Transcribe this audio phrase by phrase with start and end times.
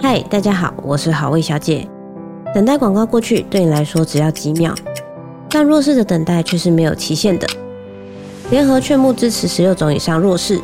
[0.00, 1.88] 嗨，大家好，我是好味小姐。
[2.54, 4.74] 等待广告过去，对你来说只要几秒，
[5.48, 7.46] 但弱势的等待却是没有期限的。
[8.50, 10.60] 联合劝募支持十六种以上弱势，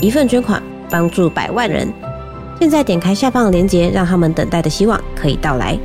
[0.00, 1.92] 一份捐款帮助百万人。
[2.58, 5.78] 现在点开下方的链接，让他们等待的希望可以到来。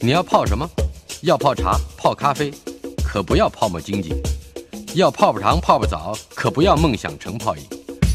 [0.00, 0.68] 你要泡什么？
[1.22, 2.52] 要泡茶、泡咖啡，
[3.04, 4.10] 可不要泡沫经济；
[4.94, 7.62] 要泡泡糖、泡泡澡，可不要梦想成泡影；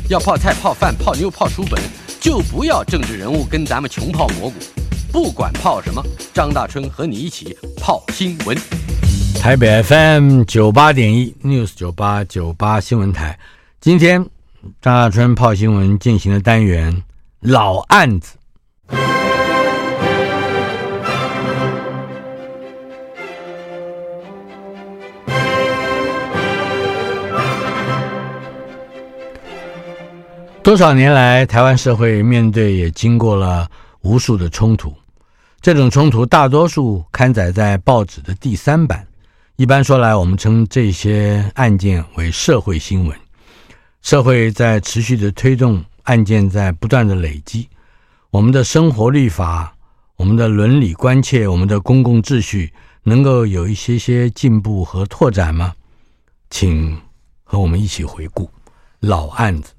[0.10, 1.80] 要泡菜、泡饭、泡妞、泡书本，
[2.20, 4.56] 就不要政治人物跟咱们穷泡蘑菇。
[5.12, 8.58] 不管泡什么，张大春和你一起泡新闻。
[9.40, 13.38] 台北 FM 九八点一 News 九八九八新闻台，
[13.80, 14.24] 今天
[14.82, 17.04] 张大春泡新闻进行的单元
[17.40, 18.34] 老案子。
[30.74, 33.70] 多少年来，台湾社会面对也经过了
[34.02, 34.92] 无数的冲突，
[35.62, 39.06] 这种冲突大多数刊载在报纸的第三版。
[39.56, 43.16] 一般说来，我们称这些案件为社会新闻。
[44.02, 47.70] 社会在持续的推动，案件在不断的累积。
[48.32, 49.76] 我们的生活律法、
[50.16, 55.76] 我们的伦理关切、我们的公共秩序，能够有一些些进步和拓展吗？
[56.50, 57.00] 请
[57.44, 58.50] 和我们一起回顾
[59.02, 59.72] 老案子。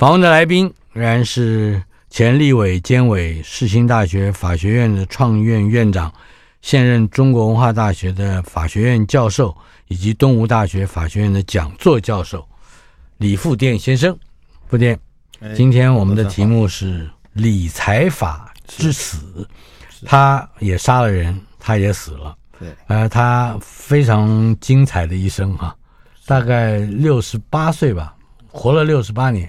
[0.00, 6.10] 访问的来宾仍然是前立委监委世新大学法学院的创院院长，
[6.62, 9.54] 现任中国文化大学的法学院教授，
[9.88, 12.42] 以及东吴大学法学院的讲座教授
[13.18, 14.18] 李富电先生。
[14.68, 14.98] 富电，
[15.54, 19.46] 今天我们的题目是理财法之死，
[20.06, 22.34] 他也杀了人，他也死了。
[22.58, 25.76] 对，呃，他非常精彩的一生哈，
[26.24, 28.14] 大概六十八岁吧，
[28.48, 29.46] 活了六十八年。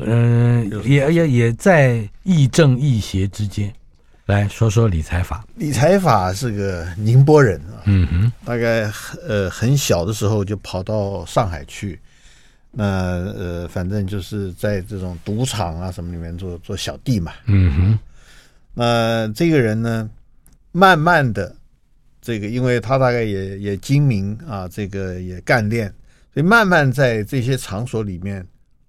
[0.00, 3.72] 嗯，也也也在亦正亦邪之间，
[4.26, 5.44] 来说说理财法。
[5.56, 8.90] 理财法是个宁波人啊，嗯哼，大概
[9.26, 12.00] 呃很小的时候就跑到上海去，
[12.70, 17.98] 那呃反正就是在这种赌场啊什么里面做做小弟嘛，嗯哼，
[18.72, 20.08] 那这个人呢，
[20.72, 21.54] 慢慢的
[22.22, 25.92] 这个，因为他大概也也精明啊，这个也干练，
[26.32, 28.44] 所以慢慢在这些场所里面。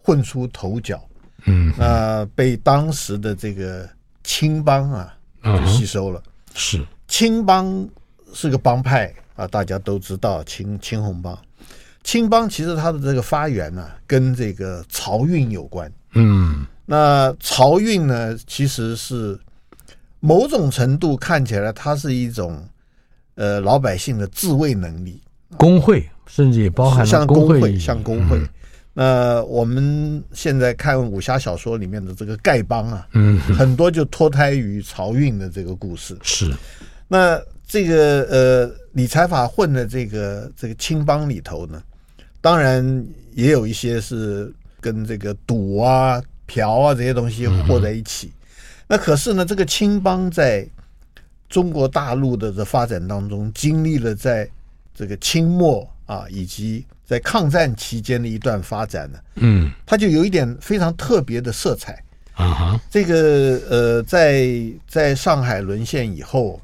[0.05, 1.03] 混出头角，
[1.45, 3.89] 嗯，那、呃、被当时的这个
[4.23, 6.21] 青帮啊就吸收了。
[6.53, 7.89] 是青帮
[8.33, 11.35] 是个帮派啊，大家都知道青青红帮。
[12.03, 15.91] 青帮其实它的这个发源呢、啊，跟这个漕运有关。
[16.13, 19.37] 嗯，那漕运呢，其实是
[20.19, 22.63] 某种程度看起来，它是一种
[23.33, 25.19] 呃老百姓的自卫能力。
[25.57, 28.39] 工会甚至也包含像工会，像工会。
[28.97, 36.17] 那我们现在看武侠小说里面的这个丐帮啊，嗯，很多就脱胎于漕运的这个故事。
[36.23, 36.49] 是，
[37.09, 41.83] 那这个呃理财法混的这个这个青帮里头呢，
[42.39, 48.31] 当然也有一些是跟这个赌啊、嫖啊这些东西和在一起。
[48.87, 50.65] 那可是呢，这个青帮在
[51.49, 54.49] 中国大陆的这发展当中，经历了在
[54.93, 56.85] 这个清末啊以及。
[57.05, 62.03] 在抗战期间的一段发展呢，嗯，它就有一点非常特别的色彩。
[62.33, 62.81] 啊哈。
[62.89, 64.49] 这个呃，在
[64.87, 66.59] 在上海沦陷以后，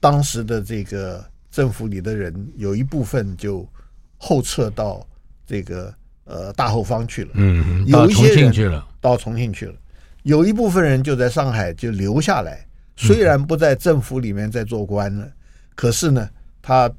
[0.00, 3.68] 当时的这个政府里的人有一部分就
[4.16, 5.06] 后撤到
[5.46, 5.92] 这个
[6.24, 9.74] 呃大后方去了，嗯，有一些人到重庆去了，到重庆去了，
[10.22, 12.66] 有一部分人就在上海就留下来，
[12.96, 15.28] 虽然不在政府里面在做官了，
[15.74, 16.26] 可是呢，
[16.62, 16.90] 他。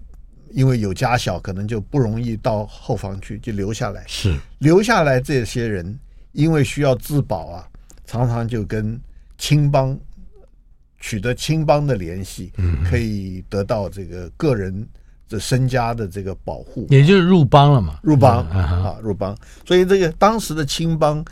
[0.52, 4.04] 因为有家小，可能就不容易到后方去，就留下来。
[4.08, 5.98] 是留下来这些人，
[6.32, 7.68] 因为需要自保啊，
[8.06, 9.00] 常常就跟
[9.38, 9.98] 青帮
[11.00, 14.88] 取得青帮的联系，嗯，可以得到这个个人
[15.30, 18.00] 的身家的这个保护，也就是入帮了嘛。
[18.02, 19.38] 入帮、嗯、啊，入帮。
[19.66, 21.24] 所以这个当时的青帮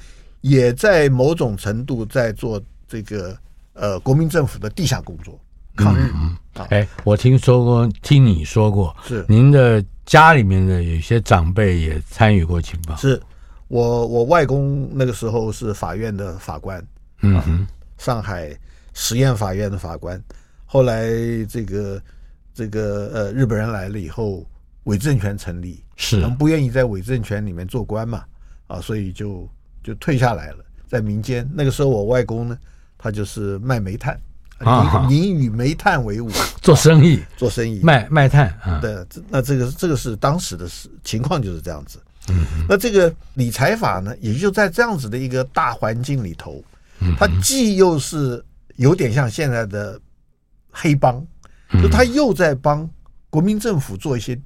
[0.42, 3.36] 也在某种程度在做这个
[3.74, 5.40] 呃国民政府的地下工作。
[5.76, 6.38] 抗日嗯，
[6.70, 12.96] 哎，我听说过，听你说过，是您的家里面的有些长辈也参与过情报。
[12.96, 13.22] 是
[13.68, 16.82] 我我外公那个时候是法院的法官，
[17.22, 17.68] 嗯哼，啊、
[17.98, 18.58] 上海
[18.94, 20.22] 实验法院的法官。
[20.66, 21.10] 后来
[21.50, 22.02] 这个
[22.54, 24.46] 这个呃日本人来了以后，
[24.86, 28.24] 伪政权成立，是他们不愿意在伪政权里面做官嘛，
[28.68, 29.48] 啊，所以就
[29.84, 31.50] 就退下来了，在民间。
[31.54, 32.58] 那个时候我外公呢，
[32.98, 34.18] 他就是卖煤炭。
[34.60, 36.30] 啊，你与煤炭为伍，
[36.62, 38.80] 做生意，做生意，卖卖炭啊。
[38.82, 38.96] 对，
[39.30, 42.00] 那这个这个是当时的事情况，就是这样子。
[42.30, 46.64] 嗯，那这个理财法呢，也就在这样子的一个大环境里头，
[47.20, 48.44] 它既又是
[48.78, 50.00] 有点像现在的
[50.72, 51.24] 黑帮，
[51.82, 52.90] 就他又在帮
[53.30, 54.40] 国民政府做一些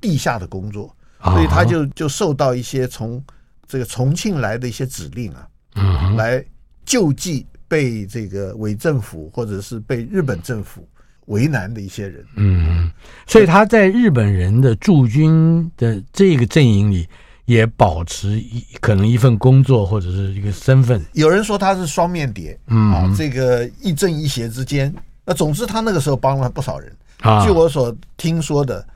[0.00, 3.22] 地下的工作，所以他就就受到一些从
[3.68, 6.44] 这个重庆来的一些指令啊，嗯，来
[6.84, 10.86] 救济被这个伪政府或者是被日本政府
[11.26, 12.24] 为难的一些人。
[12.36, 12.90] 嗯，
[13.26, 17.08] 所以他在日本人的驻军的这个阵营里
[17.44, 21.00] 也保持一可能一份工作或者是一个身份。
[21.12, 24.94] 有人说他是双面谍，嗯啊，这个一正一邪之间。
[25.24, 26.92] 那总之他那个时候帮了不少人。
[27.20, 28.86] 啊，据我所听说的。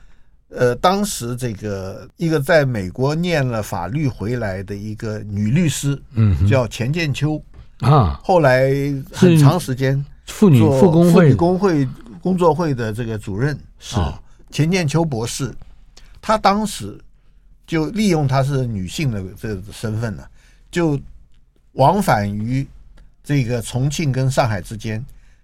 [0.53, 7.41] 呃，当时这个一个在美国念了法律回来的一个女律师，嗯，叫钱建秋
[7.81, 8.71] 啊，后来
[9.11, 11.11] 很长时间妇女妇工会。
[11.11, 11.87] 妇女工会
[12.21, 13.97] 工作会的这个主任是。
[14.49, 15.53] 钱建秋博士，
[16.21, 16.99] 他当时
[17.67, 20.23] 就利用她是女性的这个身份呢，
[20.69, 20.99] 就
[21.73, 22.67] 往返于
[23.23, 25.03] 这个重庆跟上海之间。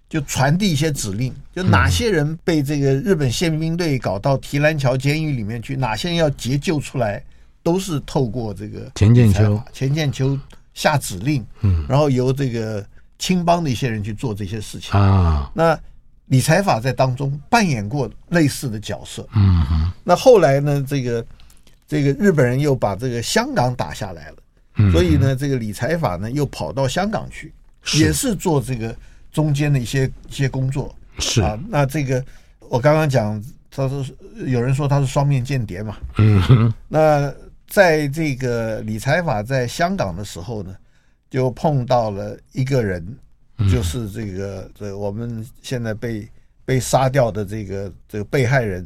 [0.09, 7.21] 就传递一些指令，就哪些人被这个日本宪兵队搞到提篮桥监狱里面去，哪些人要解救出来，
[7.61, 10.39] 都是透过这个钱建秋，钱建秋
[10.77, 12.85] 下指令，嗯，然后由这个
[13.17, 14.91] 青帮的一些人去做这些事情。
[14.99, 15.49] 啊。
[15.55, 15.77] 那
[16.27, 19.91] 理财法在当中扮演过类似的角色，嗯哼。
[20.03, 21.25] 那后来呢，这个
[21.87, 27.51] 这个日本人又把这个香港打下来了，所以呢，这个理财法呢又跑到香港去，
[27.95, 28.95] 也是做这个。
[29.29, 30.95] 中间的一些一些工作。
[31.19, 31.41] 是。
[31.41, 32.23] 啊，那这个
[32.69, 33.39] 我刚刚讲，
[33.69, 34.03] 他说
[34.47, 37.31] 有人说他是双面间谍嘛，嗯哼，那
[37.67, 40.75] 在这个理财法在香港的时候呢，
[41.29, 43.05] 就碰到了一个人，
[43.71, 46.27] 就是这个这我们现在被
[46.65, 48.85] 被杀掉的这个这个被害人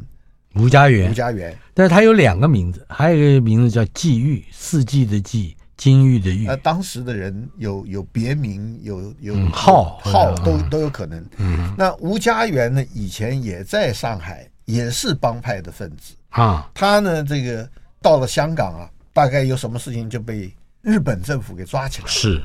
[0.56, 5.56] 吴家元，吴家元，但是他有两个名字，还有一个名字叫季玉，四季的季。
[5.78, 11.26] 金玉的玉，呃，当时的人有有别名，有有号号都都有可能。
[11.38, 16.70] 嗯，那吴家元呢，以前也在上海，也是帮派的分子啊。
[16.76, 17.68] 他呢，这个
[18.02, 22.08] 到了香港啊，大概有什么事情就被日本政府给抓起来。
[22.08, 22.42] 是，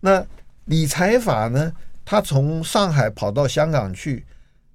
[0.00, 0.24] 那
[0.64, 1.72] 理财法呢，
[2.04, 4.24] 他从上海跑到香港去，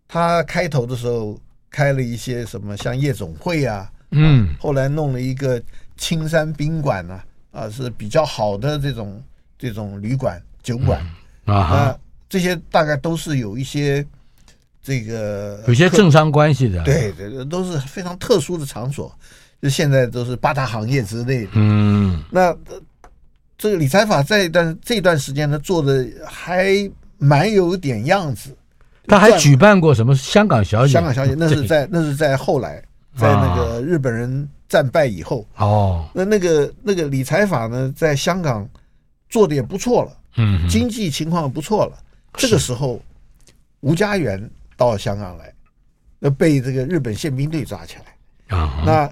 [0.08, 1.40] 他开头的时候
[1.70, 5.62] 开了一些什么像夜总会啊，嗯，后来弄了一个
[5.98, 7.26] 青山宾馆啊。
[7.52, 9.22] 啊，是比较好的这种
[9.60, 11.06] 这种旅馆酒馆、
[11.48, 14.08] 嗯、啊，这些大概都是有一些
[14.82, 19.14] 这个有些政商关系的，对对，都是非常特殊的场所，
[19.62, 21.52] 就现在都是八大行业之类的。
[21.54, 22.56] 嗯，那
[23.58, 28.56] 这个理财法在一段这段时间呢，做的还蛮有点样子。
[29.08, 30.94] 他还举办过什么香港小姐？
[30.94, 32.82] 香港小姐那是在那是在后来，
[33.16, 34.50] 在那个日本人。
[34.72, 38.66] 战败以后，哦，那那个那个理财法呢，在香港
[39.28, 41.98] 做的也不错了，嗯，经济情况不错了。
[42.36, 42.98] 这个时候，
[43.82, 45.54] 吴家元到香港来，
[46.20, 48.82] 那被这个日本宪兵队抓起来啊。
[48.86, 49.12] 那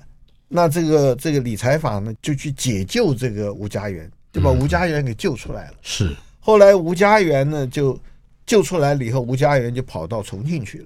[0.50, 5.76] 那这个这个理财法呢，就去解救这个吴家元，就把吴家元给救出来了。
[5.82, 6.14] 是。
[6.40, 7.98] 后来吴家元呢，就
[8.46, 10.86] 救出来了以后，吴家元就跑到重庆去了。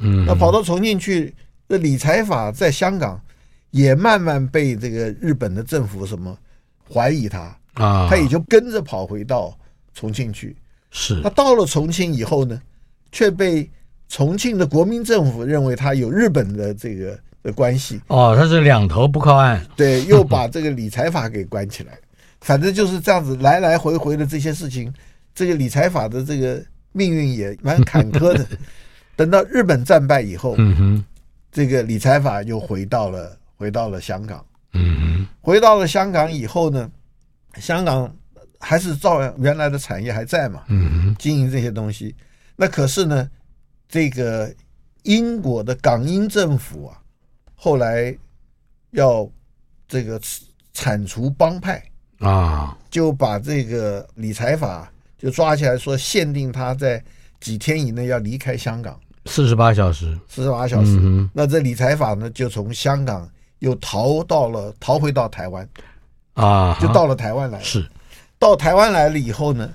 [0.00, 1.34] 嗯，那跑到重庆去，
[1.66, 3.18] 那理财法在香港。
[3.70, 6.38] 也慢慢被这个日本的政府什么
[6.88, 9.52] 怀疑他啊，他也就跟着跑回到
[9.92, 10.54] 重庆去。
[10.92, 12.62] 是，他到了重庆以后呢，
[13.10, 13.68] 却被
[14.08, 18.00] 重庆的国民政府认为他有日本的这个的关系。
[18.08, 19.64] 哦，他是两头不靠岸。
[19.76, 21.96] 对，又把这个理财法给关起来。
[22.42, 24.92] 反正就是这样子来来回回的这些事情，
[25.32, 26.60] 这个理财法的这个
[26.90, 28.44] 命运也蛮坎坷的。
[29.14, 31.04] 等到日本战败以后，嗯哼，
[31.52, 33.38] 这个理财法又回到了。
[33.56, 36.90] 回到了香港，嗯哼，回到了香港以后呢，
[37.56, 38.12] 香港
[38.58, 42.14] 还是照样原来的产业还在嘛，嗯哼，经营这些东西。
[42.56, 43.30] 那可是呢，
[43.88, 44.52] 这个
[45.04, 46.98] 英国的港英政府啊，
[47.64, 48.14] 后来
[48.90, 49.26] 要
[49.88, 50.20] 这个
[50.74, 51.82] 铲除帮派
[52.18, 57.02] 啊，就把这个理财法就抓起来，说限定他在
[57.40, 60.98] 几天以内要离开香港，四十八小时，四十八小时。
[61.00, 63.26] 嗯、那这理财法呢，就从香港。
[63.60, 65.66] 又逃到了，逃回到台湾，
[66.34, 67.58] 啊，就到了台湾来。
[67.62, 67.88] 是，
[68.38, 69.70] 到台湾来了以后呢，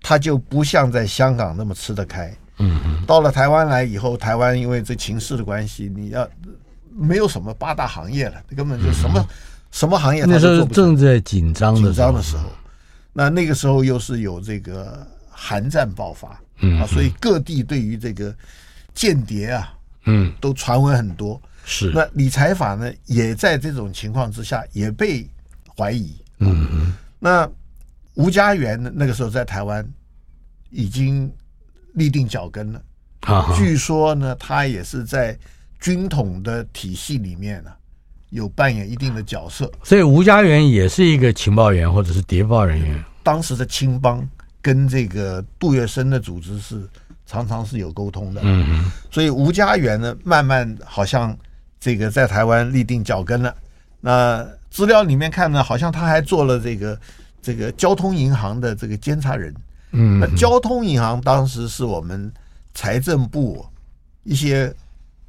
[0.00, 2.32] 他就不像在香港那么吃得开。
[3.04, 6.28] 到了台湾来以后，台湾因为这情势的关系，你要
[6.94, 9.26] 没有什么八大行业了，根本就什么、嗯、
[9.70, 10.24] 什么行业。
[10.24, 12.44] 那时候正在紧张的紧张的时候，
[13.12, 18.34] 那那个时候又是有这个韩战爆发，嗯啊，所以各地对于这个
[18.94, 19.74] 间谍啊，
[20.06, 21.40] 嗯，都传闻很多。
[21.64, 21.90] 是。
[21.94, 25.28] 那理财法呢，也在这种情况之下也被
[25.76, 26.16] 怀疑。
[26.38, 26.94] 嗯嗯。
[27.18, 27.48] 那
[28.14, 29.88] 吴家源呢，那个时候在台湾
[30.70, 31.32] 已经
[31.94, 32.82] 立定脚跟了。
[33.20, 33.54] 啊。
[33.56, 35.38] 据说呢，他也是在
[35.82, 37.76] 军统的体系里面呢、啊，
[38.30, 39.70] 有扮演一定的角色。
[39.82, 43.04] 所以吴家元也是一个情报员或者是谍报人员。
[43.22, 44.26] 当时的青帮
[44.62, 46.88] 跟这个杜月笙的组织是。
[47.24, 51.34] 常常是有沟通的，嗯嗯，所以吴家元呢，慢慢好像
[51.80, 53.54] 这个在台湾立定脚跟了。
[54.02, 57.00] 那资料里面看呢，好像他还做了这个
[57.40, 59.54] 这个交通银行的这个监察人，
[59.92, 62.30] 嗯，那交通银行当时是我们
[62.74, 63.64] 财政部
[64.24, 64.70] 一些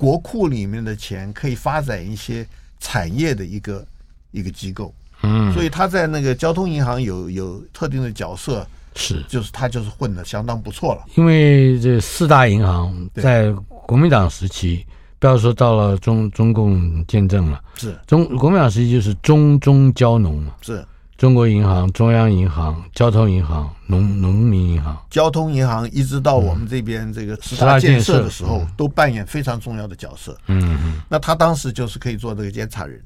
[0.04, 2.46] 国库里面的钱可以发展一些
[2.82, 3.88] 产业的一个
[4.32, 8.68] 一个机构，嗯，所以他在那个交通银行有有特定的角色。
[8.96, 11.06] 是，就是他就是混的相当不错了。
[11.16, 13.52] 因为这四大银行在
[13.88, 14.86] 国民党时期，
[15.18, 17.98] 不要说到了中中共建政了，是。
[18.06, 20.86] 中国民党时期就是中中交农嘛，是
[21.24, 25.02] 中国银行、中央银行、交通银行、农农民银行。
[25.10, 30.38] 交通银行一直到我们这边这个十大建设的时候，嗯、都扮演非常重要的角色。
[30.48, 33.02] 嗯嗯，那他当时就是可以做这个监察人，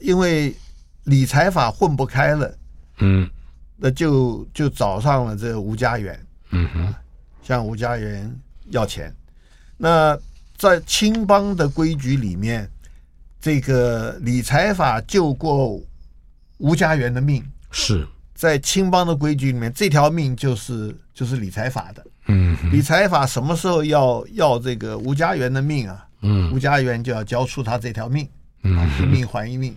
[0.00, 0.52] 因为
[1.04, 2.52] 理财法混不开了。
[2.98, 3.30] 嗯。
[3.76, 6.94] 那就就找上了这个吴家源，嗯哼，
[7.40, 8.36] 向吴家源
[8.70, 9.14] 要钱。
[9.76, 10.18] 那
[10.56, 12.68] 在青帮的规矩里面，
[13.40, 15.80] 这个理财法救过
[16.58, 17.40] 吴家源的命。
[17.70, 22.04] 是在青帮的规矩里面，这条命就是就是理财法的。
[22.26, 26.06] 嗯，理财法什么时候要要这个吴家园的命啊？
[26.22, 28.28] 嗯，吴家园就要交出他这条命。
[28.62, 29.74] 嗯，一命还一命。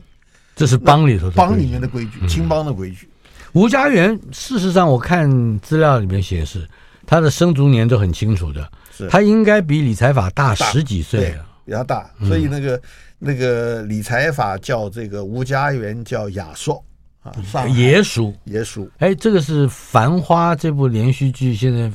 [0.55, 3.09] 这是帮里头的帮里面的规矩，青帮的规矩。
[3.53, 6.67] 吴家园，事实上我看资料里面显示，
[7.05, 11.35] 他的生卒年都很清楚的，是他应该比理财法大十几岁，
[11.65, 12.81] 比较大，所以那个、嗯、
[13.19, 16.83] 那个理财法叫这个吴家园叫亚硕
[17.23, 21.91] 啊，爷叔爷叔，哎，这个是《繁花》这部连续剧，现在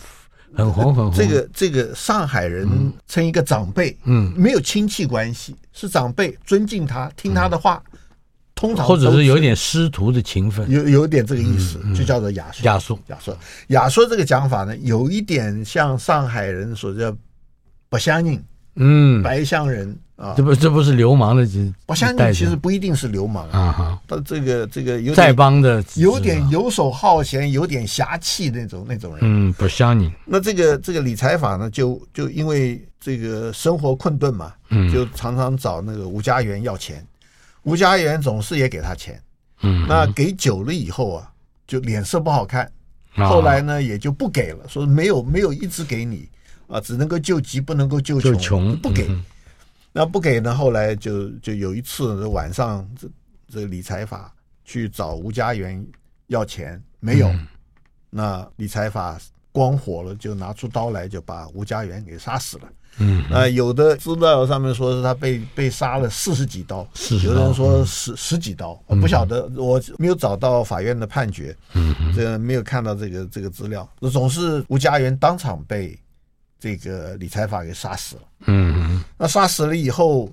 [0.54, 1.14] 很红很红。
[1.14, 2.68] 这个这个上海人
[3.06, 7.80] 称一个长辈，嗯，没有亲戚关系，是长辈，尊敬他，听他的话。
[7.92, 7.98] 嗯。
[8.58, 12.64] 通常或者是有点师徒的情分，有有点这个意思，就叫做雅俗。
[12.64, 13.36] 雅俗，雅俗，
[13.68, 17.16] 雅俗这个讲法呢，有一点像上海人所叫
[17.88, 18.44] “白乡人”，
[18.80, 21.44] 嗯，白乡人啊，这不这不是流氓的，
[21.84, 23.72] 白乡人其实不一定是流氓啊。
[23.72, 30.12] 哈，他这个这个有丐帮的，有点游手好闲，有点侠气那种那种人，嗯，不像你。
[30.24, 37.04] 那这个这个理财法呢，就就因为这个生活困顿嘛，嗯，就常常找那个吴家源要钱。
[37.64, 39.20] 吴家源总是也给他钱，
[39.62, 41.30] 嗯，那给久了以后啊，
[41.66, 42.70] 就脸色不好看，
[43.14, 46.28] 后来呢也就不给了，说没有没有一直给你
[46.68, 49.10] 啊，只能够救急，不能够救穷，穷不给，
[49.92, 53.08] 那不给呢，后来就就有一次晚上，这
[53.48, 54.32] 这理财法
[54.64, 55.84] 去找吴家源
[56.26, 57.34] 要钱，没有，
[58.10, 59.18] 那理财法
[59.50, 62.64] 光火了，就拿出刀来，就把吴家源给杀死了。
[63.00, 66.86] 嗯，啊、呃，有的资料上面说是他被被杀了四十几刀，
[67.22, 75.96] 有的人说十、嗯、十几刀，我不晓得，我没有找到法院的判决，嗯，这个没有看到这个这个资料，总是吴家源当场被
[76.58, 80.28] 这个理财法给杀死了，嗯，那杀死了以后，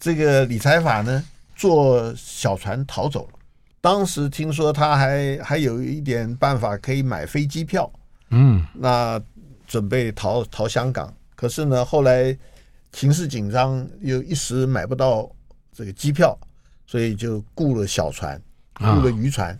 [0.00, 1.22] 这个理财法呢
[1.54, 3.38] 坐小船逃走了，
[3.80, 7.90] 当时听说他还还有一点办法可以买飞机票，
[8.30, 9.20] 嗯，那
[9.66, 11.12] 准备逃逃香港。
[11.34, 12.36] 可是呢，后来
[12.92, 15.30] 情势紧张，又一时买不到
[15.72, 16.36] 这个机票，
[16.86, 18.40] 所以就雇了小船，
[18.74, 19.56] 雇了渔船，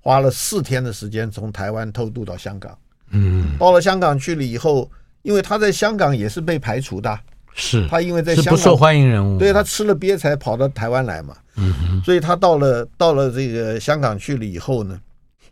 [0.00, 2.76] 花了四天的时间从台湾偷渡到香港。
[3.10, 4.90] 嗯，到了香港去了以后，
[5.24, 7.18] 因为他在香港也是被排除的，
[7.54, 11.36] 是他因为在香港不受欢迎人物，对，他吃了鳖才跑到台湾来嘛。
[11.56, 15.00] 嗯，所以他到了到了这个香港去了以后呢，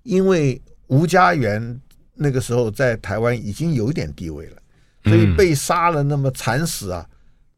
[0.05, 1.81] 因为吴家元
[2.15, 4.57] 那个时候在台湾已经有一点地位了。
[5.05, 7.05] 所以被杀了那么惨死啊，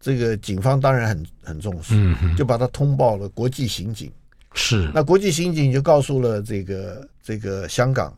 [0.00, 1.94] 这个警方当然很很重视，
[2.35, 4.11] 就把他通报了国际刑警。
[4.54, 8.16] 是，那国际刑警就告诉了这个这个香港，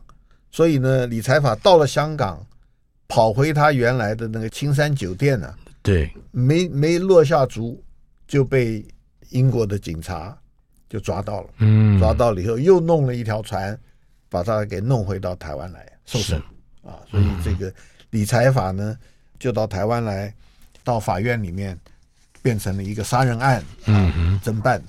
[0.49, 2.41] 所以呢，理财法到了香港，
[3.17, 7.83] 跑回他原来的那个青山酒店呢，对，没没落下足，
[8.27, 8.85] 就被
[9.29, 10.37] 英国的警察
[10.87, 11.49] 就抓到了。
[11.57, 13.75] 嗯，抓到了以后，又弄了一条船，
[14.29, 16.39] 把他给弄回到台湾来受审
[16.83, 17.01] 啊。
[17.09, 17.73] 所以这个
[18.11, 18.95] 理财法呢。
[19.39, 20.33] 就到台湾来，
[20.83, 21.77] 到法院里面
[22.41, 24.81] 变成了一个杀人案，嗯，侦办。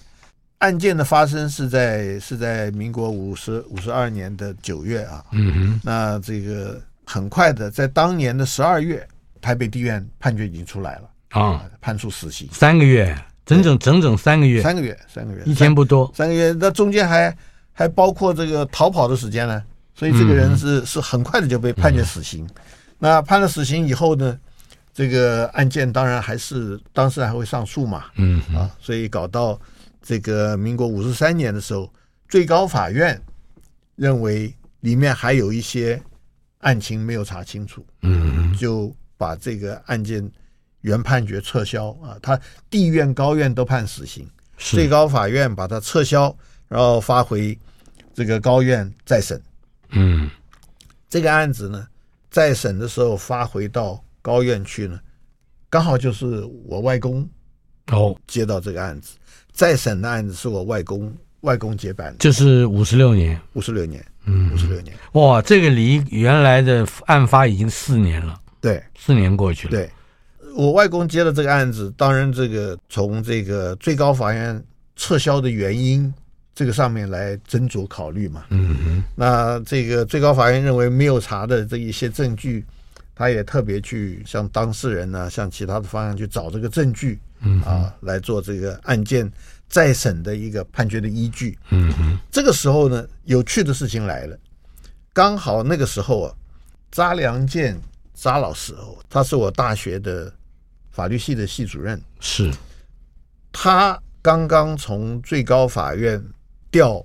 [0.59, 9.07] 案件的发生是在是在民国五十五十二年的九月啊，嗯哼，那这个很快的，在当年的十二月，
[9.41, 17.35] 台北地院判决已经出来了啊，判处死刑，三个月整整整整三个月，三个月，三个月，一天不多，三个月，那中间还
[17.73, 19.63] 还包括这个逃跑的时间呢，
[19.95, 22.45] 所以这个人是、嗯、是很快的就被判决死刑。
[22.45, 22.51] 嗯、
[22.99, 24.39] 那判了死刑以后呢，
[24.93, 28.43] 这个案件当然还是当事人还会上诉嘛，嗯。
[28.55, 29.59] 啊，所以搞到
[30.03, 31.91] 这个民国五十三年的时候，
[32.29, 33.19] 最高法院
[33.97, 36.01] 认为里面还有一些
[36.59, 40.31] 案情没有查清楚，嗯，就把这个案件。
[40.83, 44.25] 原判决撤销啊，他地院、高院都判死刑，
[44.57, 46.35] 最高法院把它撤销，
[46.69, 47.59] 然后发回
[48.15, 49.43] 这个高院再审。
[49.91, 50.31] 嗯，
[51.11, 51.85] 这个案子呢，
[52.31, 54.99] 再审的时候发回到高院去呢，
[55.69, 57.29] 刚好就是我外公
[57.89, 59.17] 哦接到这个案子，
[59.51, 64.95] 再审的案子是我外公外公接办的，就是五十六年，五十六年，嗯，五十六年。
[65.13, 69.91] 哇，这个离原来的案发已经四年了，对，四年过去了，对。
[70.57, 74.61] 我外公接了这个案子，当然这个从这个最高法院
[74.97, 76.13] 撤销的原因，
[76.53, 78.45] 这个上面来斟酌考虑嘛。
[78.51, 79.05] 嗯哼。
[79.15, 82.65] 那这个最高法院认为没有查的这一些证据，
[83.15, 89.31] 他也特别去向当事人呢、啊，向其他的方向去找这个证据，嗯啊，来做这个案件
[89.69, 91.59] 再审的一个判决的依据。
[91.71, 92.19] 嗯哼。
[92.31, 94.37] 这个时候呢，有趣的事情来了，
[95.13, 96.35] 刚好那个时候啊，
[96.91, 97.81] 查良健
[98.15, 100.33] 查老师哦，他是我大学的。
[100.91, 102.53] 法律系的系主任是，
[103.53, 106.21] 他刚刚从最高法院
[106.73, 107.01] 调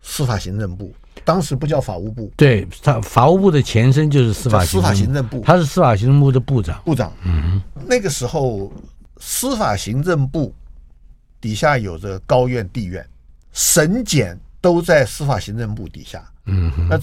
[0.00, 7.12] 司法行政部，当时不叫法务部，对他法务部的前身就是司法司法行政部，他是司法行政部的部长，部长。
[7.24, 8.72] 嗯，那个时候
[9.18, 10.54] 司法行政部
[11.42, 13.04] 底下有着高院、地院、
[13.52, 16.24] 审检都在司法行政部底下。
[16.46, 16.98] 嗯，那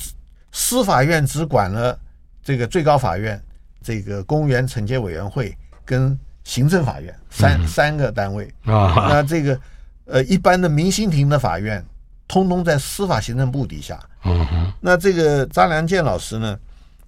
[0.51, 1.99] 司法院只管了
[2.41, 3.39] 这个最高法院、
[3.83, 8.45] 这个公务员惩戒委员会跟行政法院三、嗯、三个单位。
[8.63, 9.59] 啊，那这个
[10.05, 11.85] 呃一般的民刑庭的法院，
[12.27, 13.99] 通通在司法行政部底下。
[14.23, 16.57] 嗯哼，那这个张良健老师呢，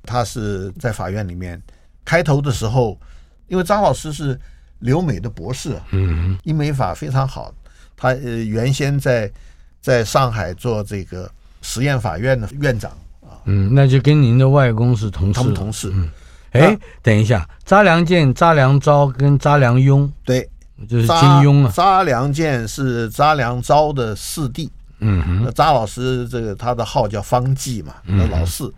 [0.04, 1.62] 他是在法院里面
[2.04, 3.00] 开头的时候，
[3.48, 4.40] 因为张老师是
[4.82, 7.54] 留美的博士，嗯，英美法非常好。
[7.96, 9.32] 他呃原先在
[9.80, 12.92] 在上海做这个实验法院的院长
[13.22, 15.90] 啊，嗯，那就跟您的外公是同事，他们同事。
[15.94, 16.10] 嗯
[16.52, 20.50] 哎，等一下，查良健、查良钊跟查良镛，对，
[20.86, 21.72] 就是金庸啊。
[21.74, 28.70] 查良健是查良钊的四弟，嗯哼，那查老师这个他的号叫方济嘛，那、老四。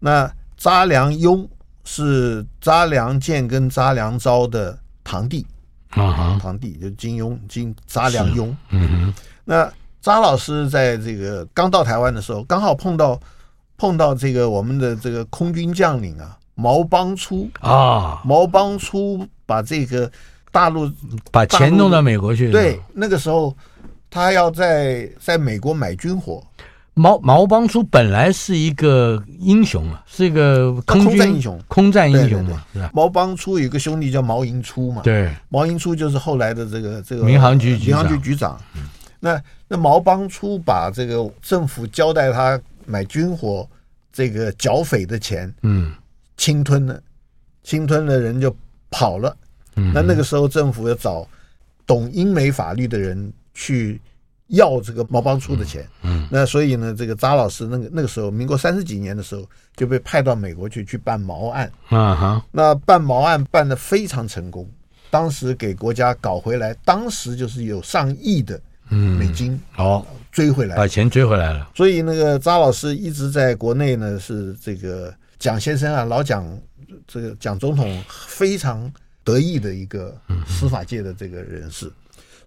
[0.00, 1.48] 那查良镛
[1.86, 5.46] 是查良健跟查良钊的堂弟，
[5.90, 8.52] 啊堂弟就金庸，金查良镛。
[8.70, 9.14] 嗯哼，
[9.44, 13.20] 那查老师在这个刚到台湾的时候，刚好碰到
[13.76, 16.36] 碰到这个我们的这个空军将领啊。
[16.56, 20.08] 毛邦初啊，毛邦初把这个
[20.52, 20.88] 大陆
[21.32, 22.52] 把钱弄到美国去。
[22.52, 23.52] 对，那个时候
[24.08, 26.40] 他要在在美国买军火。
[26.94, 32.90] 毛毛邦初本来是一个英雄啊，是一个空军空战英雄，空战英雄嘛，是吧？
[32.94, 38.60] 毛邦初有个兄弟叫毛盈初嘛，对，毛盈初就是后来的这个这个民航局民航局局长。
[39.20, 43.68] 那那毛邦初把这个政府交代他买军火
[44.12, 45.92] 这个剿匪的钱，嗯。
[46.36, 47.00] 侵吞了，
[47.62, 48.54] 侵吞了人就
[48.90, 49.36] 跑了。
[49.76, 51.24] 嗯，那那个时候政府要找
[51.86, 54.00] 懂英美法律的人去
[54.48, 55.86] 要这个毛邦初的钱。
[56.02, 61.70] 嗯，嗯，那所以呢，这个查老师那个那个时候，民国三十几年的时候就被派到美国去去办毛案。
[61.88, 64.68] 啊哈，那办毛案办的非常成功，
[65.10, 71.70] 当时给国家搞回来，当时就是有上亿的美金哦追回来，把钱追回来了。
[71.74, 75.14] 所以那个查老师一直在国内呢是这个。
[75.36, 76.58] 蒋先生啊，老蒋
[77.06, 78.90] 这个蒋总统非常
[79.22, 81.92] 得意的一个司法界的这个人士，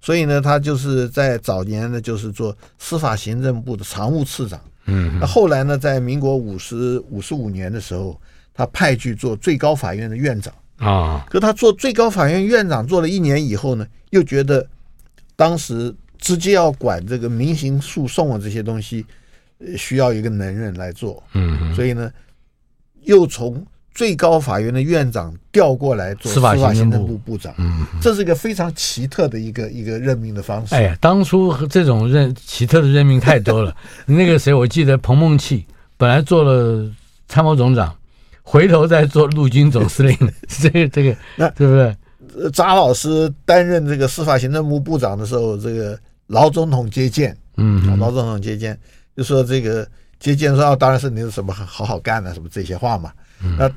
[0.02, 4.60] 所以呢，他就是在早年呢，就是做司法行政部的常务次长。
[4.86, 8.20] 嗯，那后来呢，在民国五十五十五年的时候，
[8.54, 11.26] 他派去做最高法院的院长啊。
[11.30, 14.68] 可他做最高法院院长做了一年以后呢，又觉得
[15.36, 19.06] 当时直接要管这个民刑诉讼啊这些东西，
[19.76, 21.24] 需要一个能人来做。
[21.34, 22.12] 嗯，所以呢。
[23.04, 23.66] 又从
[23.98, 30.76] 最高法院的院长调过来做司法行政部部长，嗯，这是一个非常奇特的一个一个任命的方式。
[30.76, 33.76] 哎呀，当初这种任奇特的任命太多了。
[34.06, 35.64] 那个谁，我记得彭孟缉
[35.98, 36.88] 本来做了
[37.28, 37.92] 参谋总长，
[38.44, 40.16] 回头再做陆军总司令，
[40.48, 42.52] 这个这个，那对不对？
[42.52, 48.78] 查老师担任这个司法行政部部长的时候，这个老总统接见，嗯，老总统接见
[49.16, 49.88] 就说这个。
[50.20, 53.12] 接见说：“当然是你是什么好好干的，什么这些话嘛。
[53.56, 53.70] 那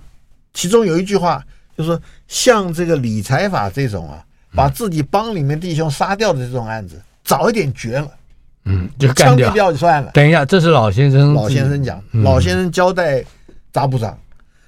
[0.53, 1.45] 其中有一句话，
[1.77, 8.11] 就是说像这个理财法这种啊，把自己帮里面弟兄杀掉的这种案子，早一点绝了，
[8.65, 10.11] 嗯，就干掉，枪毙掉就算了。
[10.13, 13.25] 等一下，这是老先生，老先生讲，嗯、老先生交代
[13.73, 14.19] 查部长，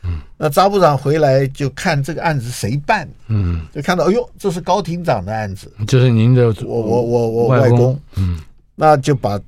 [0.05, 8.40] 嗯，那查部长回来就看这个案子谁办，嗯，就看到，哎呦，这是高厅长的案子，就是您的，我我我我外公，嗯，
[8.77, 9.38] 那就把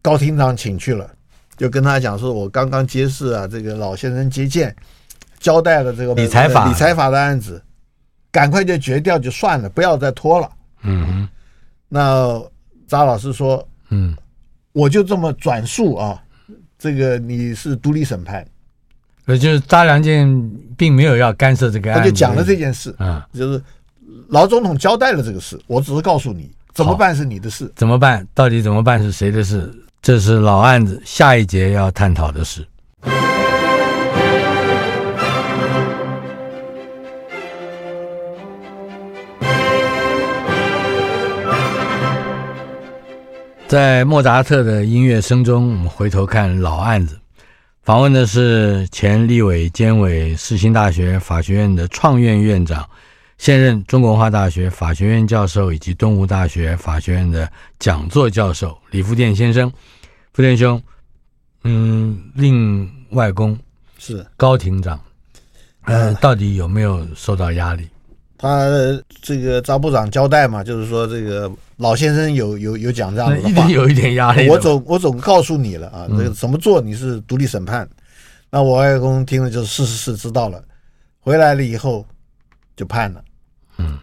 [0.00, 1.10] 高厅长请去了，
[1.56, 4.74] 就跟他讲说，我刚刚揭示啊，这个老先生接见。
[5.40, 6.68] 交代了这个理财法。
[6.68, 7.60] 理财法的案子，
[8.30, 10.48] 赶快就决掉就算了，不要再拖了。
[10.82, 11.28] 嗯，
[11.88, 12.40] 那
[12.86, 14.14] 张老师说，嗯，
[14.72, 16.22] 我就这么转述啊，
[16.78, 18.46] 这个你是独立审判，
[19.26, 20.26] 呃，就是查良健
[20.76, 23.62] 并没有要干涉这个案子，他就讲了这件事，嗯，就是
[24.28, 28.26] 老总统交代了这个事，我只是告诉你怎么办是你的事，怎么办？
[28.32, 29.72] 到底怎么办是谁的事？
[30.02, 32.66] 这是老案子，下一节要探讨的事。
[43.70, 47.16] 在莫扎特的音乐声中，我们回头看老案子。
[47.84, 52.84] 访问的是前立委监委世新大学法学院的创院院长，
[53.38, 59.72] 现任中国文化大学法学院教授以及东吴大学法学院的讲座教授李福田先生。
[60.32, 60.82] 福田兄，
[61.62, 63.56] 嗯，令外公
[63.98, 64.98] 是高庭长，
[65.84, 67.88] 呃，到底有没有受到压力？
[68.36, 68.66] 他
[69.22, 71.48] 这个张部长交代嘛，就是说这个
[71.80, 74.46] 老先生有有有讲这样的话，一定有一点压力。
[74.50, 77.84] 我总我总告诉你了啊，这个怎么做你是独立审判。
[77.84, 77.96] 嗯、
[78.50, 80.62] 那我外公听了就是是是是知道了，
[81.20, 82.04] 回来了以后
[82.76, 83.24] 就判了。
[83.78, 83.98] 嗯，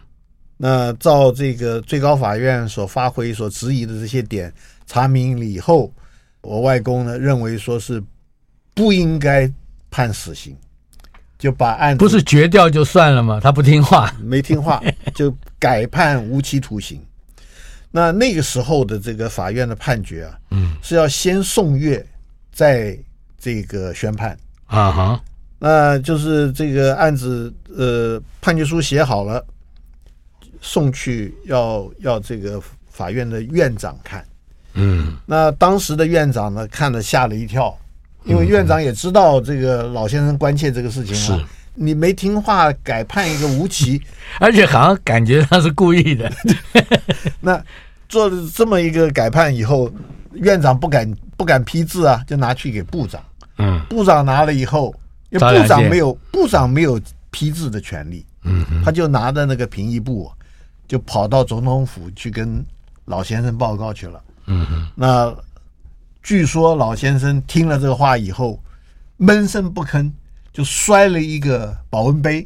[0.56, 4.52] 那照这个最高法院所发挥所质疑的这些点
[4.84, 5.92] 查明了以后，
[6.40, 8.02] 我外公呢认为说是
[8.74, 9.48] 不应该
[9.88, 10.56] 判死刑。
[11.38, 13.38] 就把案子不是决掉就算了吗？
[13.40, 14.82] 他不听话，没听话，
[15.14, 17.00] 就改判无期徒刑。
[17.90, 22.04] 那那个时候的这个法院的判决啊，嗯，是要先送阅，
[22.52, 22.96] 再
[23.38, 25.20] 这个宣判啊哈。
[25.58, 29.44] 那就是这个案子，呃，判决书写好了，
[30.60, 34.24] 送去要要这个法院的院长看。
[34.74, 37.76] 嗯，那当时的院长呢，看了吓了一跳。
[38.24, 41.46] 因为院长也知道这个老先生关切这个事情啊，是
[41.78, 44.02] 你没听话改判一个无期，
[44.40, 46.30] 而且好像感觉他是故意的。
[47.40, 47.62] 那
[48.08, 49.90] 做了这么一个改判以后，
[50.32, 53.22] 院长不敢不敢批字啊，就拿去给部长。
[53.58, 54.94] 嗯，部长拿了以后，
[55.30, 60.30] 因为部长没有部长没有批字的权利，嗯，他就拿着那个评议部，
[60.86, 62.64] 就跑到总统府去跟
[63.04, 64.20] 老先生报告去了。
[64.46, 65.34] 嗯哼，那。
[66.20, 68.60] 据说老先生听了这个话以后，
[69.16, 70.10] 闷声不吭，
[70.58, 72.44] 就摔了一个保温杯，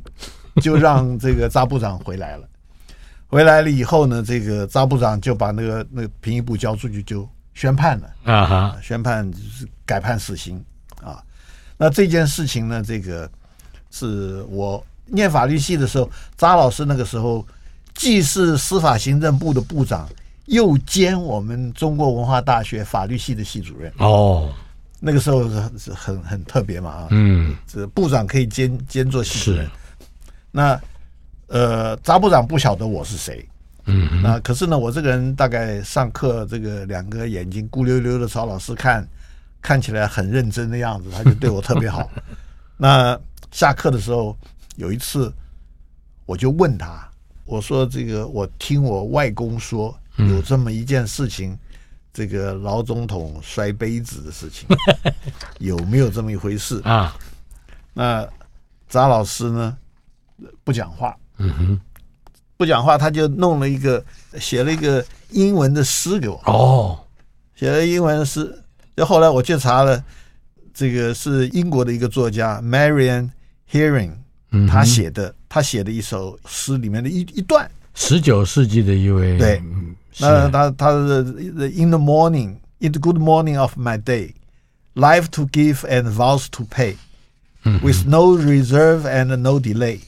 [0.61, 2.47] 就让这个扎部长回来了。
[3.27, 10.63] 回来了以后呢，这个扎部长就把那个那个评议部交出去，就宣判了啊哈，宣判就是改判死刑
[11.03, 11.25] 啊。
[11.79, 13.27] 那这件事情呢，这个
[13.91, 17.43] 是我念法律系的时候，扎老师那个时候
[17.95, 20.07] 既是司法行政部的部长。
[20.47, 24.53] 又兼我们中国文化大学法律系的系主任哦，
[25.05, 29.69] 那个时候是很很特别嘛啊，嗯，这部长可以兼兼做系主任。
[30.53, 30.81] 那
[31.49, 33.45] 呃，查部长不晓得我是谁，
[33.87, 39.05] 嗯，那可是呢，我这个人大概上课这个两个眼睛孤溜溜的朝老师看，
[39.61, 42.09] 看起来很认真的样子，他就 对我特别好。
[42.77, 43.19] 那
[43.51, 44.39] 下课的时候
[44.77, 45.33] 有一次，
[46.27, 47.11] 我就问他，
[47.45, 49.93] 我说这个我听我外公说。
[50.19, 51.59] 有这么一件事情，
[52.13, 54.69] 这个老总统摔杯子的事情，
[55.59, 57.17] 有没有这么一回事啊？
[57.95, 58.29] 那
[58.89, 59.77] 张老师呢？
[60.65, 61.81] 不讲话，嗯哼，
[62.57, 64.05] 不讲话，他就弄了一个，
[64.41, 66.41] 写了一个英文的诗给我。
[66.47, 66.99] 哦，
[67.55, 68.63] 写了英文的诗，
[68.97, 70.03] 就后来我去查了，
[70.75, 73.31] 这个是英国的一个作家 Marian
[73.71, 74.15] Hearing，
[74.69, 77.71] 他写的，他写的一首诗里面的一一段。
[77.95, 79.63] 十九世纪的一位对，
[80.20, 81.24] 那他他是
[81.76, 84.34] In the morning, in the good morning of my day,
[84.96, 86.96] life to give and vows to pay,
[87.84, 90.02] with no reserve and no delay,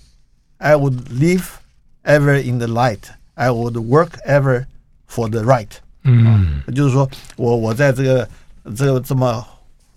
[0.57, 1.59] I would live
[2.03, 4.65] ever in the light, I would work ever
[5.07, 5.69] for the right。
[6.03, 8.29] 嗯，就是说我我在这个
[8.75, 9.45] 这个这么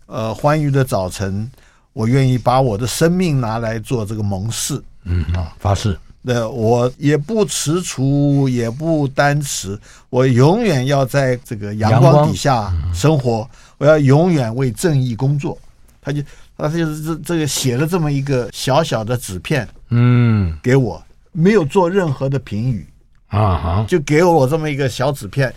[0.07, 1.51] 呃欢愉的早晨，
[1.93, 5.99] 我愿意把我的生命拿来做这个盟誓，嗯啊发誓。
[6.28, 15.58] 对，我也不踟蹰，也不单持，我永远要在这个阳光底下生活，我要永远为正义工作。
[16.02, 16.22] 他就
[16.58, 22.86] 他就是这这个写了这么一个小小的纸片，嗯，给我，没有做任何的评语，
[23.28, 25.54] 啊哈，就给我这么一个小纸片，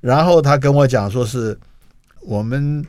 [0.00, 1.58] 然后他跟我讲说是
[2.22, 2.82] 我们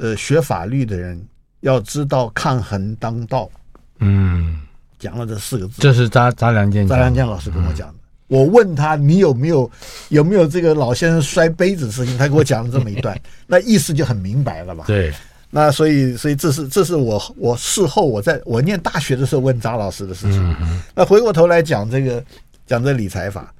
[0.00, 1.22] 呃学法律的人
[1.60, 3.50] 要知道抗衡当道，
[3.98, 4.60] 嗯，
[4.98, 5.74] 讲了这四个字。
[5.78, 7.94] 这是查查良健查良健老师跟我讲的。
[7.94, 9.70] 嗯、我问他你有没有
[10.08, 14.84] 有没有这个老先生摔杯子的事情，他给我讲了这么一段， 那意思就很明白了吧？
[14.86, 15.12] 对。
[15.48, 20.56] 那所以，所以这是这是我我事后我在我念大学的时候问张老师的事情。
[20.60, 22.22] 嗯、那回过头来讲这个
[22.66, 23.54] 讲这理财法，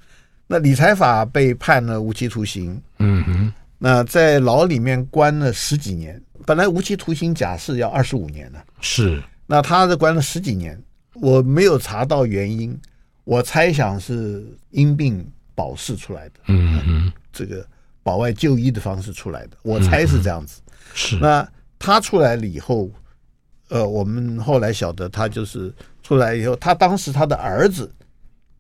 [0.49, 2.79] 那理财法被判了无期徒刑。
[2.99, 3.53] 嗯哼。
[3.79, 8.59] 那在牢里面关了十几年，本来无期徒刑假释要二十五年呢。
[8.81, 9.22] 是。
[9.46, 10.77] 那他是关了十几年，
[11.20, 12.79] 我没有查到原因，
[13.24, 16.35] 我猜想是因病保释出来的。
[16.46, 17.12] 嗯嗯。
[17.33, 17.66] 这个
[18.02, 20.61] 保外就医的方式出来的，我猜是这样子。
[20.66, 21.16] 嗯、是。
[21.16, 21.48] 那。
[21.79, 22.90] 他出来了以后，
[23.68, 27.94] 呃，我们后来晓得他就是出来以后，他当时他的儿子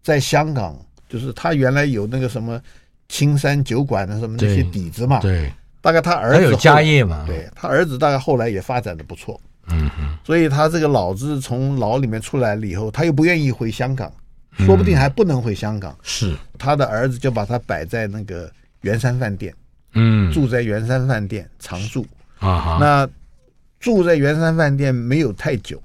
[0.02, 2.60] 在香港，就是他原来有那个什么
[3.08, 14.12] 青山酒馆的什么那些底子嘛，对，大概他儿子有家业嘛，对他儿子大概后来也发展的不错，嗯哼，所以他这个老子从牢里面出来了以后，他又不愿意回香港，
[14.58, 16.34] 说不定还不能回香港，是。
[16.58, 18.50] 他的儿子就把他摆在那个
[18.82, 19.54] 圆山饭店，
[19.94, 22.06] 嗯，住在圆山饭店常住。
[22.38, 23.08] 啊哈，那
[23.80, 25.82] 住在圆山饭店没有太久，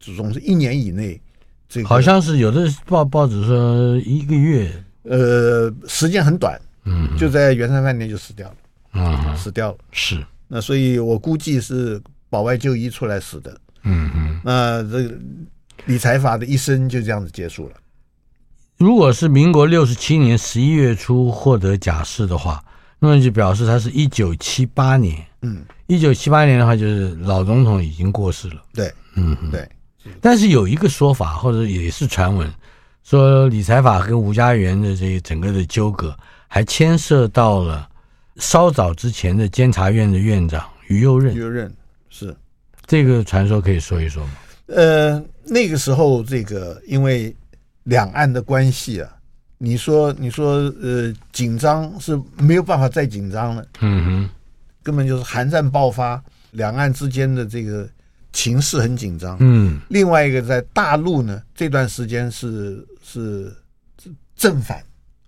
[0.00, 1.20] 总是一年以内。
[1.68, 9.78] 这个好像是有的报报纸说一个月，呃，时间很短，嗯，就在圆山饭店就死掉了，啊，死掉了。
[9.92, 13.60] 是，那所以我估计是保外就医出来死的。
[13.82, 15.18] 嗯嗯，那这个
[15.86, 17.74] 理财法的一生就这样子结束了。
[18.76, 22.62] 如果是民国六十七年十一月初获得假释的话。
[23.00, 29.68] 那么就表示他是一九七八年，嗯，一九七八年的话，就是老总统已经过世了，对，嗯，对。
[30.20, 32.52] 但是有一个说法，或者也是传闻，
[33.04, 36.12] 说理财法跟吴家园的这个整个的纠葛，
[36.48, 37.88] 还牵涉到了
[38.38, 41.36] 稍早之前的监察院的院长于右任。
[41.36, 41.72] 于右任
[42.10, 42.34] 是。
[42.86, 44.32] 这个传说，可以说一说吗？
[44.66, 47.34] 呃，那个时候，这个因为
[47.84, 49.14] 两岸的关系啊。
[49.60, 54.30] 你说，你说，呃，紧张是没有办法再紧张了，嗯哼，
[54.84, 57.84] 根本就是韩战爆发，两岸之间的这个
[58.32, 63.52] 情势很紧张，嗯，另外一个在大陆呢，这段时间是是
[64.36, 64.78] 正反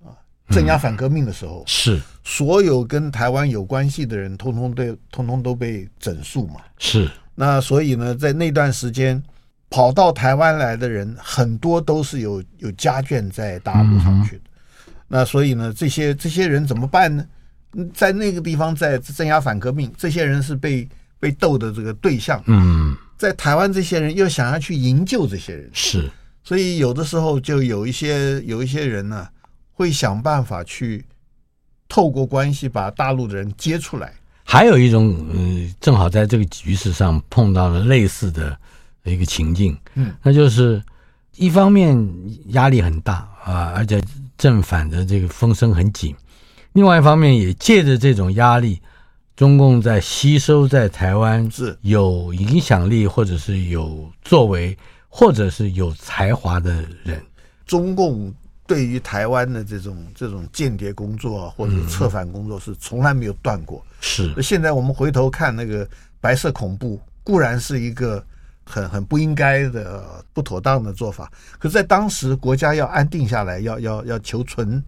[0.00, 0.14] 啊，
[0.50, 9.22] 镇压反革命的时候，是所有跟台湾有关系的人，通通都通通都被整肃嘛，是，那所以呢，在那段时间。
[9.72, 14.42] 跑到台湾来的人很多都是有有家眷在大陆上去的，
[14.88, 17.24] 嗯、那所以呢，这些这些人怎么办呢？
[17.94, 20.88] 在那个地方在镇压反革命，这些人是被
[21.20, 22.42] 被斗的这个对象。
[22.46, 26.10] 嗯，在台湾这些人又想要去营救这些人，是，
[26.42, 29.28] 所以有的时候就有一些有一些人呢，
[29.72, 31.04] 会想办法去
[31.90, 34.10] 透过关系把大陆的人接出来。
[34.42, 38.56] 还有一种，呃，正好在这个局势上碰到了类似的。
[39.04, 40.80] 一个情境，嗯，那就是
[41.36, 41.96] 一方面
[42.48, 44.00] 压力很大啊，而且
[44.36, 46.12] 正反的这个风声很紧；
[46.74, 48.78] 另外一方面也借着这种压力，
[49.34, 54.76] 中共在吸收在台湾是有影响力或者是有作为
[55.08, 57.20] 或者是有才华的人。
[57.66, 58.32] 中共
[58.70, 63.84] 对于台湾的这种这种间谍工作或者策反工作是从来没有断过。
[64.00, 65.84] 是，现在我们回头看那个
[66.20, 68.24] 白色恐怖，固然是一个。
[68.62, 71.28] 很很不应该的不妥当的做法，
[71.58, 74.80] 可是，在当时国家要安定下来，要要要求存，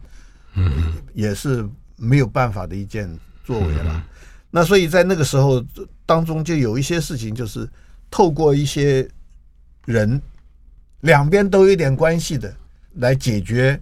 [0.55, 3.11] 嗯，也是没有办法的一件
[3.43, 4.05] 作为了。
[4.53, 5.61] 那所以在那个时候
[6.07, 7.69] 当中，就有一些事情，就是
[8.09, 9.09] 透过一些
[9.85, 10.21] 人，
[11.01, 12.55] 两边都有点关系的，
[12.95, 13.81] 来解决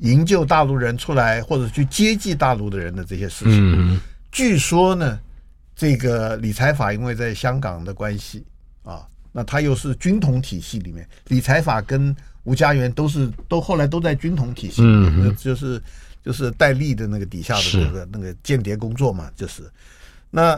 [0.00, 4.00] 营救大陆人出来或者去接济大陆的人的这些事情。
[4.32, 5.18] 据说呢，
[5.76, 8.44] 这个理财法因为在香港的关系
[8.82, 9.06] 啊。
[9.36, 15.82] 那他又是军统体系里面，理财法跟吴家园都是都后来都在军统体系里面，就是
[16.24, 19.68] 就是戴笠的那个底下的那个那个间谍工作嘛，就是。
[20.30, 20.56] 那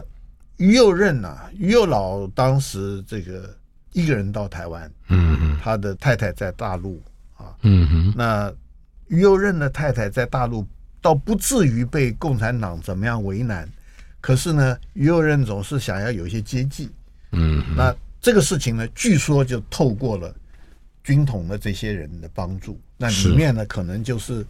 [0.58, 3.56] 于右任呐，于右老当时这个
[3.94, 7.02] 一个人到台湾，嗯嗯，他的太太在大陆
[7.36, 8.52] 啊，嗯哼，那
[9.08, 10.66] 于右任的太太在大陆
[11.00, 13.68] 倒不至于被共产党怎么样为难，
[14.20, 16.90] 可是呢，于右任总是想要有一些接济，
[17.32, 17.94] 嗯，那。
[18.18, 20.34] 这个事情呢，据说就透过了
[21.04, 24.44] 军统的这些人的帮助，那里面呢，可能就是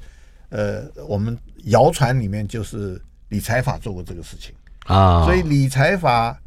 [0.49, 4.55] 呃，我们谣传里面就是理财法做过这个事情。
[4.87, 6.41] 啊，所以理财法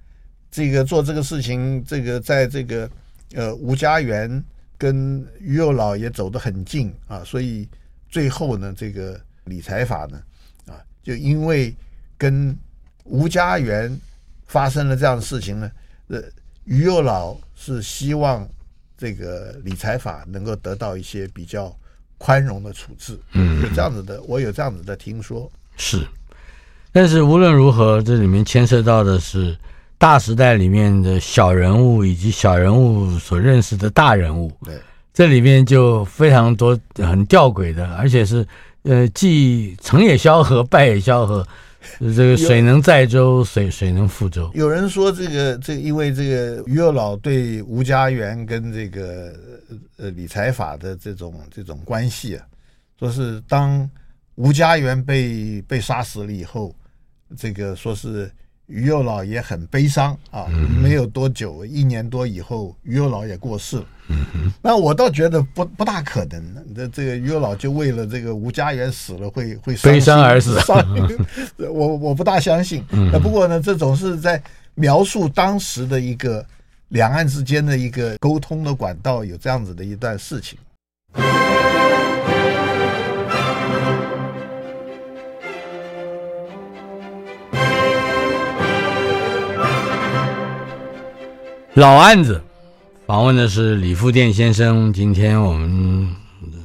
[0.50, 2.90] 这个做这个事情，这个在这个
[3.36, 4.44] 呃吴家园
[4.80, 7.68] 跟于右老也走得很近啊，所以
[8.10, 10.22] 最后呢，这个理财法呢，
[10.68, 11.76] 啊，就因为
[12.18, 12.58] 跟
[13.04, 13.96] 吴家园
[14.46, 15.70] 发生了这样的事情呢，
[16.08, 16.24] 呃，
[16.64, 18.48] 于右老是希望
[18.98, 21.78] 这个理财法能够得到一些比较
[22.18, 25.52] 宽容的处置，嗯，有这样子的，我有这样子的听说。
[25.76, 26.08] 是，
[26.94, 29.58] 但是无论如何，这里面牵涉到的是
[30.00, 34.80] 大时代里面的小人物以及小人物所认识的大人物，对，
[35.14, 38.48] 这里面就非常多很吊诡的，而且是
[38.84, 41.46] 呃，既成也萧何，败也萧何。
[42.00, 44.50] 这个水能载舟，水水能覆舟。
[44.54, 49.34] 有人说，这个这个，因为这个于右老对吴家园跟这个
[49.98, 52.46] 呃理财法的这种这种关系啊，
[52.98, 53.90] 说是当
[54.36, 56.74] 吴家园被被杀死了以后，
[57.36, 58.32] 这个说是。
[58.70, 60.46] 于右老也很悲伤啊，
[60.82, 63.86] 没有多久，一年多以后，于右老也过世了。
[64.62, 66.42] 那我倒觉得不不大可能，
[66.76, 70.58] 这这个于右老就为了这个吴家园死了会会悲伤而死，
[71.58, 72.84] 我我不大相信。
[73.12, 74.42] 那不过呢，这总是在
[74.76, 76.46] 描述当时的一个
[76.90, 80.58] 两岸之间的一个沟通的管道，有这样子的一段事情。
[91.76, 92.42] 老案子，
[93.06, 94.92] 访问的是李富店先生。
[94.92, 96.10] 今天我们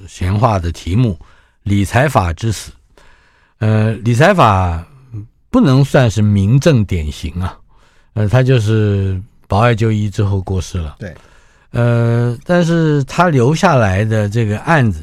[0.09, 1.17] 闲话的题目
[1.63, 2.71] 《理财法之死》。
[3.59, 4.83] 呃，理财法
[5.51, 7.57] 不能算是明正典型啊。
[8.15, 10.97] 呃，他就是保外就医之后过世了。
[10.99, 11.15] 对。
[11.73, 15.03] 呃，但是他留下来的这个案子，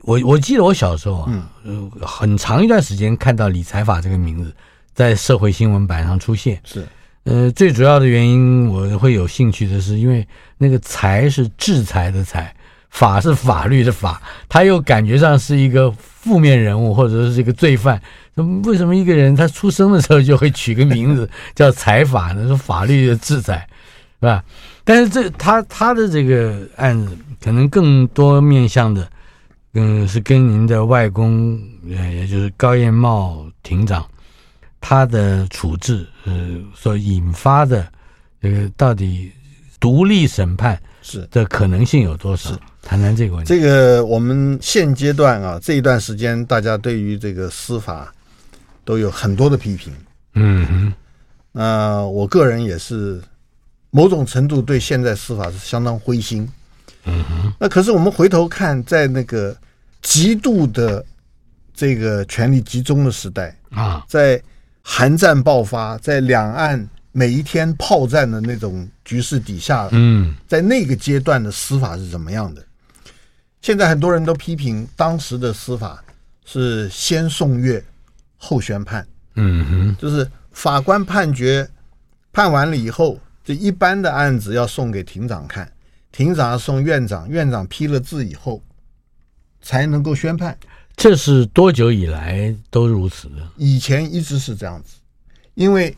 [0.00, 4.52] 我我记得我小时候啊，嗯，很长一段时间看到理财法这个名字
[4.92, 6.60] 在社会新闻版上出现。
[6.64, 6.84] 是。
[7.26, 10.24] 呃，最主要的原因我会有兴趣的是，因为
[10.58, 12.54] 那个“财”是制裁的“财
[12.88, 18.00] ”，“法”是法律的“法”，他又感觉上是一个负面人物，或者是一个罪犯。
[18.34, 22.46] 那，为什么一个人他出生的时候就会取个名字叫“财法”呢？
[22.46, 23.66] 是法律的制裁，
[24.20, 24.44] 是吧？
[24.84, 29.10] 但是这他他的这个案子可能更多面向的，
[29.74, 31.60] 嗯，是跟您的外公，
[31.90, 34.06] 呃，也就是高彦茂庭长。
[34.80, 37.86] 他的处置，呃，所引发的
[38.40, 39.32] 这个到底
[39.80, 42.50] 独立审判是的可能性有多少？
[42.82, 43.48] 谈谈这个问题。
[43.48, 48.12] 这个我们现阶段啊，这一段时间，大家对于这个司法
[48.84, 49.92] 都有很多的批评。
[50.34, 50.92] 嗯哼，
[51.50, 53.20] 那我个人也是
[53.90, 56.48] 某种程度对现在司法是相当灰心。
[57.04, 59.56] 嗯哼，那可是我们回头看，在那个
[60.02, 61.04] 极度的
[61.74, 64.40] 这个权力集中的时代啊，在
[64.88, 72.64] 韩战爆发，在两岸每一天炮战的那种局势底下，嗯，在那个阶段的司法是怎么样的？
[73.60, 76.02] 现在很多人都批评当时的司法
[76.44, 77.84] 是先送阅
[78.36, 81.68] 后宣判，嗯哼，就是法官判决
[82.32, 85.70] 判完了以后，这一般的案子要送给庭长看，
[86.12, 88.62] 庭长要送院长，院长批了字以后
[89.60, 90.56] 才能够宣判。
[90.96, 93.46] 这是多久以来都如此的？
[93.56, 94.96] 以前一直是这样子，
[95.54, 95.94] 因为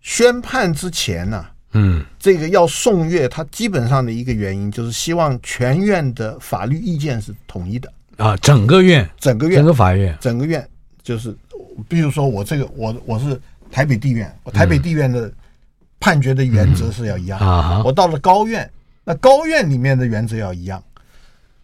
[0.00, 7.90] 宣判之前呢、啊，嗯，这个要送阅，它基本上的一个原因就是希望全院的法律意见是统一的。
[8.16, 10.68] 啊，整个院，整个院，整个法院，整个院。
[11.02, 11.36] 就是，
[11.88, 15.30] 比如说我这个，我我是台北地院，我台北地院的
[16.00, 18.68] 判决的原则是要一样、嗯、啊，我到了高院，
[19.04, 20.82] 那高院里面的原则要一样，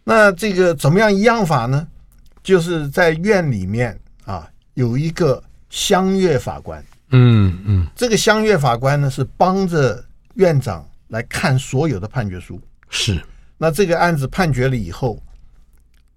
[0.04, 1.88] 那这个怎么样一样法呢？
[2.50, 13.22] 就是在院里面啊，有一个乡阅法官，嗯嗯，这个乡阅法官呢是帮着院长来看所有的判决书，是。
[13.56, 15.22] 那这个案子判决了以后，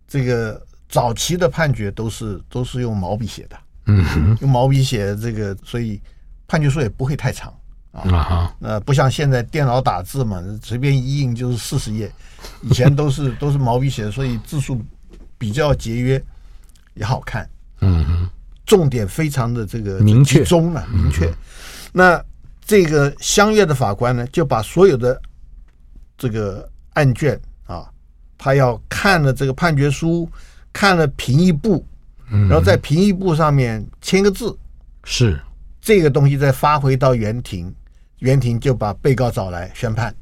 [0.08, 6.02] 这个早期的判决都是都是用毛笔写的，嗯哼，用毛笔写的这个，所以
[6.48, 7.54] 判决书也不会太长
[7.92, 12.12] 啊，那不像现在电脑打字嘛，随便一印就是四十页，
[12.64, 14.84] 以前都是都是毛笔写的，所以字数。
[15.44, 16.24] 比较节约，
[16.94, 17.50] 也好看，
[17.82, 18.30] 嗯哼，
[18.66, 21.30] 重点非常的这个明确，中了，明确。
[21.92, 22.24] 那
[22.64, 25.22] 这个相约的法官呢，就把所有的
[26.18, 27.92] 这个案卷啊，
[28.38, 30.30] 他要看了这个判决书，
[30.72, 31.86] 看了评议部，
[32.30, 34.58] 然后在评议部上面签个字，
[35.04, 35.38] 是。
[35.82, 37.70] 这个东西再发回到原庭，
[38.20, 40.16] 原庭就把被告找来宣判，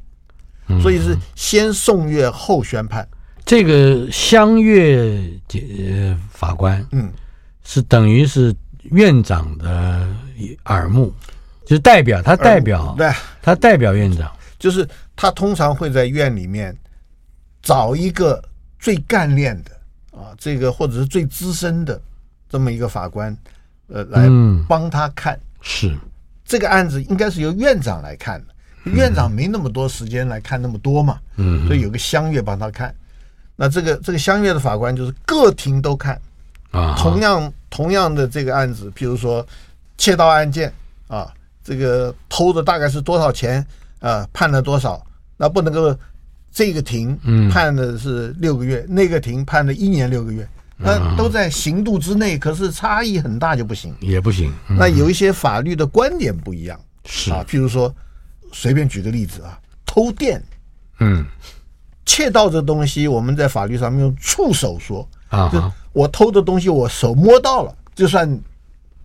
[0.80, 3.06] 所以是先送阅后宣判。
[3.44, 5.20] 这个乡阅
[5.52, 7.12] 呃法官，嗯，
[7.64, 10.08] 是等于是院长的
[10.66, 11.12] 耳目，
[11.64, 13.10] 就是代表他代表，对，
[13.42, 16.74] 他代表院长，就是他通常会在院里面
[17.62, 18.42] 找一个
[18.78, 19.70] 最干练的
[20.16, 22.00] 啊，啊，这个或者是最资深的
[22.48, 23.36] 这么一个法官，
[23.88, 24.28] 呃，来
[24.68, 25.38] 帮他看。
[25.60, 25.96] 是
[26.44, 28.54] 这个案子应该是由院长来看的，
[28.92, 31.18] 院长没那么多时间来看那么多嘛。
[31.36, 32.94] 嗯，所以有个乡阅帮他看。
[33.56, 36.20] 那这个这个相约的法官就是各庭都看
[36.70, 39.46] 啊，同样同样的这个案子，譬如说
[39.96, 40.72] 窃盗案件
[41.08, 41.32] 啊，
[41.62, 43.64] 这个偷的大概是多少钱
[44.00, 45.04] 啊，判了多少，
[45.36, 45.96] 那不能够。
[46.54, 47.18] 这个庭
[47.50, 50.46] 判的是六个月，那个庭判了一年六个月，
[50.76, 54.52] 那都在刑度之内，可是差异很大就不行，也不行。
[54.68, 57.32] 那有一些法律的观点不一样，是。
[57.32, 57.90] 啊，譬如说，
[58.52, 60.42] 随便举个例子啊，偷电，
[60.98, 61.24] 嗯，
[62.04, 68.40] 窃盗这东西，我们在法律上面用触手说啊，就我偷的东西我手摸到了，就算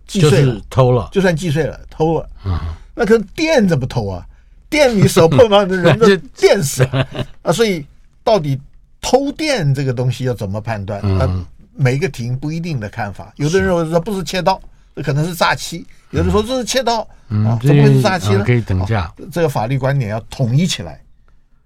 [0.06, 4.24] 既遂了，偷了，就算计税了，偷了，啊，那可是电怎么偷啊？
[4.70, 7.08] 电你手碰到的 人都电死了
[7.40, 7.50] 啊！
[7.50, 7.82] 所以
[8.22, 8.60] 到底
[9.00, 11.00] 偷电这个东西要怎么判断？
[11.18, 13.32] 啊，每个庭不一定的看法。
[13.36, 14.60] 有的人认为说不是窃盗，
[14.94, 18.44] 这可能是诈欺；有的说这是窃盗啊，怎么会是诈欺呢？
[18.44, 19.10] 可以等价。
[19.32, 21.00] 这个法律观点要统一起来。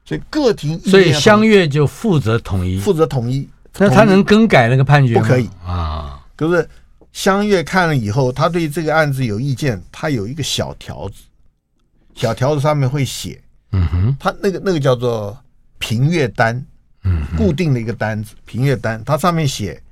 [0.05, 3.49] 所以各庭，所以乡约就负责统一，负责统一。
[3.79, 5.23] 那他能更改那个判决吗？
[5.23, 6.21] 不可以啊。
[6.37, 6.69] 可是
[7.13, 11.23] 乡约看了以后，他对这个案子有意见，他有一个小条子。
[12.15, 13.41] 小条子上面会写，
[13.71, 15.35] 嗯哼，他那个那个叫做
[15.79, 16.63] 评阅单，
[17.05, 19.83] 嗯，固定的一个单子，评阅单，它上面写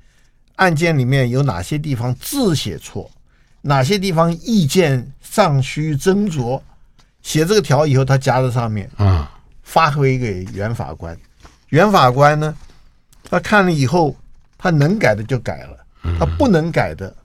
[0.57, 3.09] 案件里面有哪些地方字写错，
[3.61, 6.61] 哪些地方意见尚需斟酌，
[7.23, 9.40] 写这个条以后，他夹在上面，啊，
[9.71, 11.17] 发回给原法官，
[11.69, 12.53] 原法官呢，
[13.23, 14.13] 他看了以后，
[14.57, 15.77] 他能改的就改了，
[16.19, 17.15] 他不能改的，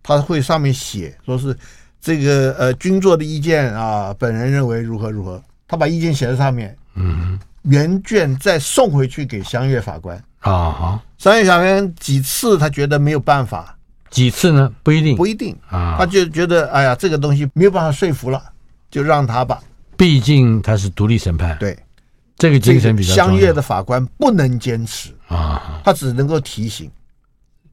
[0.00, 1.56] 他会上面写说是。
[2.00, 10.16] 这个呃，军座的意见啊，本人认为如何如何，他把意见写在上面，嗯，原卷再送回去给乡阅法官。
[10.38, 13.76] 啊，好，乡阅法官几次他觉得没有办法，
[14.10, 14.72] 几次呢？
[14.84, 15.52] 不一定，不一定。
[15.68, 18.40] 啊，他就觉得哎呀，这个东西没有办法说服了，
[18.92, 19.60] 就让他吧，
[19.96, 21.76] 毕竟他是独立审判，对，
[22.38, 23.30] 这个精神比较重要。
[23.30, 26.90] 乡阅的法官不能坚持啊，他只能够提醒，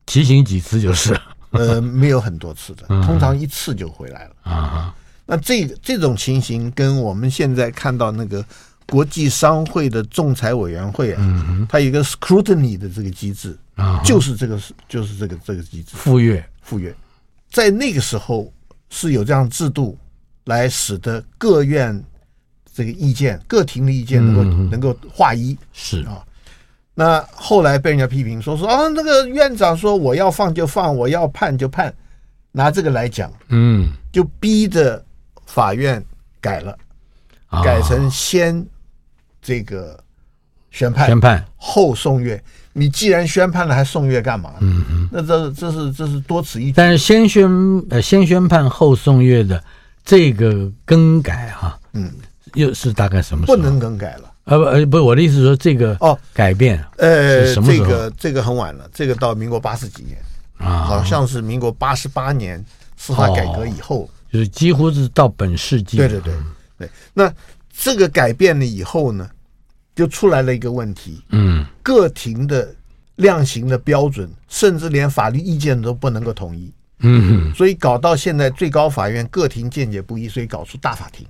[0.05, 1.17] 提醒几次就是。
[1.51, 4.93] 呃，没有很多次的，通常一次就回来了啊。
[5.25, 8.43] 那这这种情形跟我们现在看到那个
[8.85, 15.95] 国际商会的仲裁委员会啊，它有一个 scrutiny 的这个机制啊，就是这个是就是这个这个机制。
[15.95, 16.93] 赴约赴约，
[17.49, 18.51] 在那个时候
[18.89, 19.97] 是有这样制度
[20.43, 22.03] 来使得各院
[22.75, 26.21] 这个意见、各庭的意见能够能够划一，是啊。
[26.93, 31.93] 那后来被人家批评说说啊，那个院长说我要放就放，我要判就判，
[32.51, 35.01] 拿这个来讲，嗯，就逼着
[35.45, 36.03] 法院
[36.41, 36.77] 改了，
[37.63, 38.65] 改成先
[39.41, 39.97] 这个
[40.71, 42.41] 宣判，宣判后送阅。
[42.73, 44.55] 你既然宣判了，还送阅干嘛？
[44.59, 46.73] 嗯嗯，那这这是这是多此一举。
[46.75, 47.49] 但是先宣
[47.89, 49.63] 呃先宣判后送阅的
[50.03, 52.11] 这个更改哈，嗯，
[52.55, 53.55] 又是大概什么时候？
[53.55, 54.31] 不能更改了。
[54.45, 60.17] 呃不呃不，我的意思是说这个哦改变呃这个这个很晚了，这个到民国八十几年
[60.57, 62.63] 啊，好像是民国八十八年
[62.95, 65.97] 司法改革以后，就是几乎是到本世纪。
[65.97, 66.33] 对对对
[66.77, 67.33] 对，那
[67.75, 69.27] 这个改变了以后呢，
[69.95, 72.71] 就出来了一个问题，嗯，各庭的
[73.15, 81.25] 量刑的标准，甚至连法律意见都不能够统一，嗯，所以搞到现在最高法院各庭见解不一，所以搞出大法庭。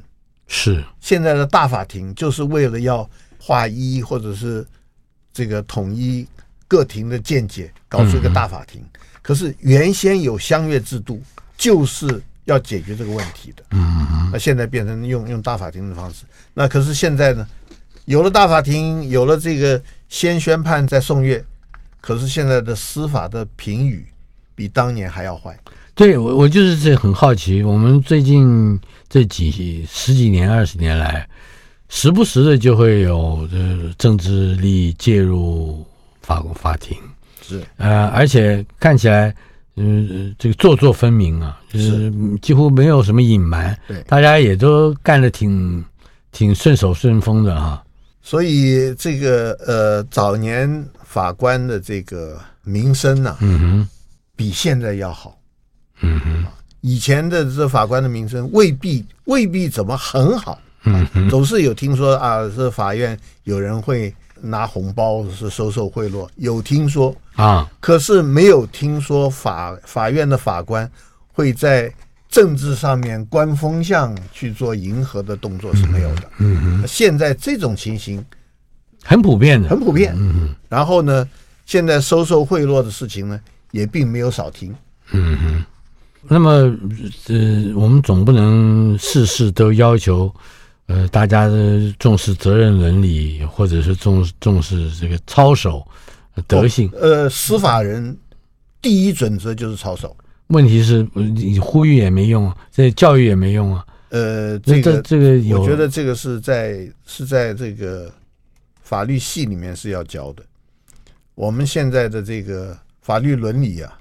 [0.47, 4.65] 是现在的大法庭就是为了要划一或者是
[5.33, 6.27] 这个统一
[6.67, 8.81] 各庭的见解，搞出一个大法庭。
[8.81, 11.21] 嗯、可是原先有相阅制度，
[11.57, 13.63] 就是要解决这个问题的。
[13.71, 16.25] 嗯，那现在变成用用大法庭的方式。
[16.53, 17.47] 那可是现在呢，
[18.05, 21.43] 有了大法庭，有了这个先宣判再送阅，
[22.01, 24.07] 可是现在的司法的评语
[24.53, 25.57] 比当年还要坏。
[25.95, 28.77] 对，我我就是这很好奇，我们最近
[29.07, 31.25] 这几十几年、二十年来，
[31.87, 33.57] 时不时的就会有这
[33.97, 35.85] 政治力介入
[36.21, 36.97] 法国法庭，
[37.41, 39.33] 是呃，而且看起来，
[39.77, 45.81] 嗯、呃，这个座座分明啊，就是几乎没有什么隐瞒，对，大家也都干得挺
[46.33, 47.81] 挺顺手顺风的哈。
[48.21, 53.87] 所以这个呃，早年法官的这个名声呢、啊，嗯哼，
[54.35, 55.37] 比现在要好。
[56.01, 56.45] 嗯哼，
[56.81, 70.89] 以前的这法官的名声未必未必怎么很好，嗯哼，总是有听说啊，这法院有人会拿红包是收受贿赂，有听说啊，可是没有听说法法院的法官
[71.31, 71.91] 会在
[72.29, 76.29] 政治上面观风向去做迎合的动作是没有的。
[76.85, 78.23] 现在这种情形
[79.03, 80.13] 很普遍的，很普遍。
[80.67, 81.27] 然后呢，
[81.65, 83.39] 现在收受贿赂的事情呢，
[83.71, 84.75] 也并没有少听。
[85.11, 85.65] 嗯哼。
[86.28, 86.49] 那么，
[87.28, 90.34] 呃，我们总不能事事都要求，
[90.88, 95.86] 呃，大家的重视责任伦理，或者是重重视这个操守
[96.47, 96.89] 德性。
[96.93, 98.17] 呃，司法人
[98.82, 100.15] 第一准则就是操守。
[100.47, 103.86] 问题是，你呼吁也没用啊，这教育也没用啊。
[104.09, 108.11] 呃，这个这个有，我觉得这个是在是在这个
[108.82, 110.43] 法律系里面是要教的。
[111.36, 113.93] 我们现在的这个法律伦理啊，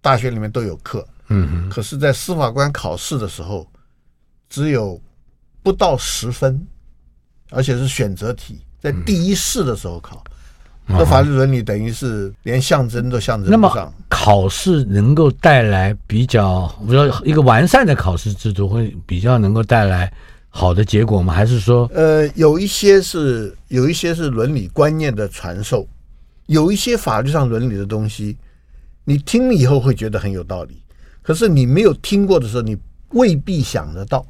[0.00, 1.06] 大学里面都有课。
[1.30, 3.66] 嗯哼，可是，在司法官考试的时候，
[4.48, 5.00] 只有
[5.62, 6.60] 不到十分，
[7.50, 10.22] 而且是选择题，在第一试的时候考。
[10.88, 13.76] 这、嗯、法律伦理等于是连象征都象征不上。
[13.76, 20.12] 那么，考试能够带来比较，比如说一个完善的考试制度，会比较能够带来
[20.48, 21.32] 好的结果吗？
[21.32, 25.86] 还是说，呃，有一些是有一些是伦理观念的传授，
[26.46, 28.36] 有一些法律上伦理的东西，
[29.04, 30.82] 你听了以后会觉得很有道理。
[31.30, 32.76] 可是你没有听过的时候，你
[33.10, 34.26] 未必想得到。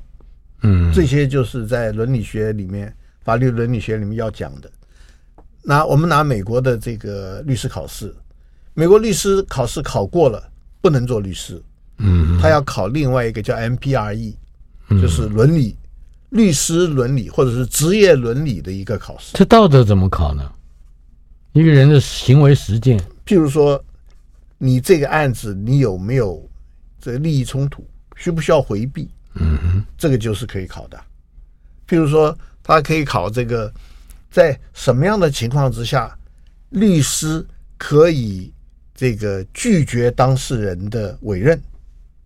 [0.60, 2.94] 嗯，这些就是在伦理学里面、
[3.24, 4.70] 法律伦理学里面要讲的。
[5.62, 8.14] 那我们拿美国的这个律师考试，
[8.74, 10.46] 美国律师考试考过了，
[10.82, 11.58] 不能做律师。
[11.96, 14.34] 嗯，他要考另外一个叫 MPRE，
[14.90, 15.78] 就是伦理、
[16.28, 19.38] 律师伦理或者是职业伦理的一个考试。
[19.38, 20.52] 这道德怎么考呢？
[21.54, 23.82] 一个人的行为实践，譬如说，
[24.58, 26.46] 你这个案子你有没有？
[27.00, 29.08] 这个利益冲突需不需要回避？
[29.34, 31.00] 嗯哼，这个就是可以考的。
[31.88, 33.72] 譬如说，他可以考这个，
[34.30, 36.16] 在什么样的情况之下，
[36.70, 37.44] 律师
[37.78, 38.52] 可以
[38.94, 41.60] 这个拒绝当事人的委任？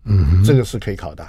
[0.03, 1.25] 嗯，这个是可以考的。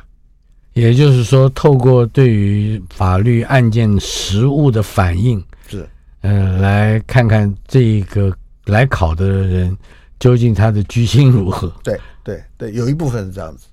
[0.75, 5.89] 也就是说，透过对于法律案件实务的反应，是，
[6.21, 8.31] 呃，来看看这个
[8.67, 9.75] 来考的人
[10.19, 11.73] 究竟他的居心如何？
[11.83, 13.67] 对对对，有一部分是这样子。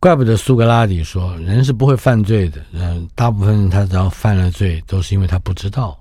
[0.00, 2.60] 怪不得苏格拉底说，人是不会犯罪的。
[2.72, 5.98] 嗯，大部分人他只要犯了罪，都是因为他不知道。